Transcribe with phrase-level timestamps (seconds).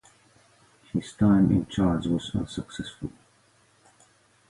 [0.93, 3.11] His time in charge was unsuccessful.